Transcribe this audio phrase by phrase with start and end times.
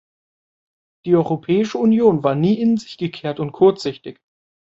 [1.05, 4.17] Die Europäische Union war nie in sich gekehrt und kurzsichtig.